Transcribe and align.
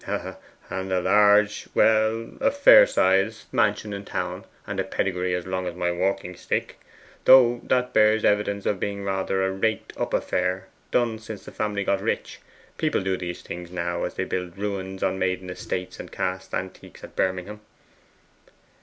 'And 0.71 0.91
a 0.91 0.99
large 0.99 1.67
well, 1.75 2.31
a 2.41 2.49
fair 2.49 2.87
sized 2.87 3.45
mansion 3.53 3.93
in 3.93 4.03
town, 4.03 4.45
and 4.65 4.79
a 4.79 4.83
pedigree 4.83 5.35
as 5.35 5.45
long 5.45 5.67
as 5.67 5.75
my 5.75 5.91
walking 5.91 6.35
stick; 6.35 6.79
though 7.25 7.61
that 7.65 7.93
bears 7.93 8.25
evidence 8.25 8.65
of 8.65 8.79
being 8.79 9.03
rather 9.03 9.43
a 9.43 9.51
raked 9.51 9.93
up 9.97 10.15
affair 10.15 10.69
done 10.89 11.19
since 11.19 11.45
the 11.45 11.51
family 11.51 11.83
got 11.83 12.01
rich 12.01 12.39
people 12.79 13.01
do 13.03 13.15
those 13.15 13.43
things 13.43 13.69
now 13.69 14.03
as 14.03 14.15
they 14.15 14.23
build 14.23 14.57
ruins 14.57 15.03
on 15.03 15.19
maiden 15.19 15.51
estates 15.51 15.99
and 15.99 16.11
cast 16.11 16.51
antiques 16.51 17.03
at 17.03 17.15
Birmingham. 17.15 17.61